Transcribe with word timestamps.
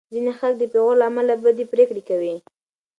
ځینې 0.13 0.31
خلک 0.39 0.55
د 0.59 0.63
پېغور 0.71 0.95
له 0.99 1.05
امله 1.09 1.33
بدې 1.43 1.65
پرېکړې 1.73 2.01
کوي. 2.09 2.35